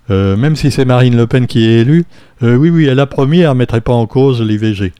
Euh, 0.09 0.35
même 0.35 0.55
si 0.55 0.71
c'est 0.71 0.85
Marine 0.85 1.15
Le 1.15 1.27
Pen 1.27 1.47
qui 1.47 1.65
est 1.65 1.81
élue, 1.81 2.05
euh, 2.43 2.55
oui, 2.55 2.69
oui, 2.69 2.85
elle 2.85 2.99
a 2.99 3.05
promis, 3.05 3.39
elle 3.39 3.49
ne 3.49 3.53
mettrait 3.53 3.81
pas 3.81 3.93
en 3.93 4.07
cause 4.07 4.41
l'IVG. 4.41 4.93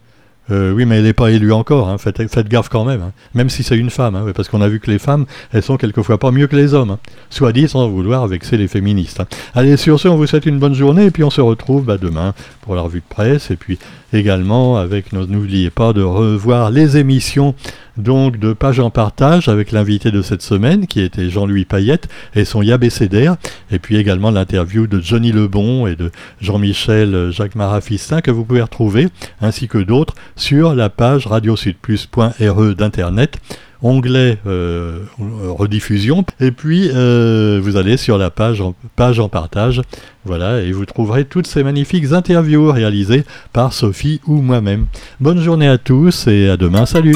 Euh, 0.52 0.74
oui, 0.74 0.86
mais 0.86 0.98
elle 0.98 1.04
n'est 1.04 1.14
pas 1.14 1.32
élue 1.32 1.54
encore, 1.54 1.88
hein. 1.88 1.98
faites, 1.98 2.48
gaffe 2.48 2.70
quand 2.70 2.84
même, 2.84 3.02
hein. 3.02 3.12
même 3.34 3.50
si 3.50 3.64
c'est 3.64 3.78
une 3.78 3.90
femme, 3.90 4.16
hein, 4.16 4.26
parce 4.36 4.50
qu'on 4.50 4.62
a 4.62 4.68
vu 4.68 4.80
que 4.80 4.92
les 4.92 5.00
femmes, 5.00 5.26
elles 5.54 5.64
sont 5.64 5.78
quelquefois 5.78 6.18
pas 6.18 6.32
mieux 6.32 6.48
que 6.48 6.56
les 6.56 6.74
hommes, 6.74 6.98
soit 7.30 7.54
dit 7.54 7.68
sans 7.70 7.88
vouloir 7.88 8.28
vexer 8.28 8.58
les 8.58 8.68
féministes. 8.68 9.22
Allez, 9.56 9.78
sur 9.78 10.00
ce, 10.00 10.10
on 10.10 10.18
vous 10.18 10.28
souhaite 10.28 10.46
une 10.46 10.60
bonne 10.60 10.74
journée, 10.76 11.06
et 11.06 11.12
puis 11.12 11.24
on 11.24 11.30
se 11.30 11.42
retrouve 11.42 11.86
bah, 11.86 11.98
demain 11.98 12.34
pour 12.62 12.76
la 12.76 12.82
revue 12.82 13.00
de 13.00 13.06
presse, 13.08 13.50
et 13.50 13.56
puis 13.56 13.80
également 14.14 14.78
avec, 14.78 15.14
n'oubliez 15.14 15.70
pas 15.70 15.94
de 15.94 16.02
revoir 16.02 16.70
les 16.70 16.98
émissions 16.98 17.56
donc 17.98 18.38
de 18.38 18.54
Page 18.54 18.80
en 18.80 18.90
Partage 18.90 19.50
avec 19.50 19.72
l'invité 19.72 20.12
de 20.12 20.22
cette 20.22 20.42
semaine 20.42 20.88
qui 20.88 21.02
était 21.02 21.30
Jean-Louis 21.30 21.66
Payette 21.66 22.08
et 22.36 22.46
son 22.46 22.62
Yabécédaire, 22.62 23.36
et 23.72 23.80
puis 23.80 23.98
également 23.98 24.32
l'interview 24.32 24.88
de 24.88 25.00
Johnny 25.00 25.32
Lebon 25.32 25.88
et 25.88 25.96
de 25.96 26.12
Jean-Michel 26.40 27.32
Jacques 27.32 27.56
Marafistin 27.56 28.22
que 28.22 28.32
vous 28.32 28.46
pouvez 28.46 28.62
retrouver, 28.62 29.08
ainsi 29.42 29.68
que 29.68 29.78
d'autres, 29.78 30.16
sur 30.42 30.74
la 30.74 30.90
page 30.90 31.28
radiosudplus.re 31.28 32.76
d'internet. 32.76 33.38
Onglet 33.84 34.38
euh, 34.46 35.06
rediffusion. 35.18 36.24
Et 36.40 36.52
puis 36.52 36.90
euh, 36.94 37.60
vous 37.64 37.78
allez 37.78 37.98
sur 37.98 38.18
la 38.18 38.30
page 38.30 38.62
en, 38.62 38.76
page 38.96 39.20
en 39.20 39.30
partage. 39.30 39.82
Voilà 40.26 40.62
et 40.62 40.72
vous 40.72 40.86
trouverez 40.86 41.26
toutes 41.26 41.48
ces 41.48 41.64
magnifiques 41.64 42.12
interviews 42.12 42.72
réalisées 42.72 43.24
par 43.54 43.74
Sophie 43.74 44.22
ou 44.28 44.42
moi-même. 44.42 44.86
Bonne 45.20 45.42
journée 45.42 45.68
à 45.68 45.78
tous 45.78 46.28
et 46.28 46.50
à 46.50 46.58
demain. 46.58 46.86
Salut 46.86 47.16